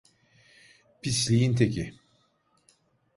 [1.01, 1.93] Pisliğin teki.